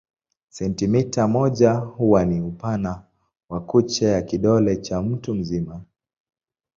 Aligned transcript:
Sentimita 0.49 1.27
moja 1.27 1.73
huwa 1.73 2.25
ni 2.25 2.41
upana 2.41 3.01
wa 3.49 3.61
kucha 3.61 4.07
ya 4.09 4.21
kidole 4.21 4.77
cha 4.77 5.01
mtu 5.01 5.35
mzima. 5.35 5.81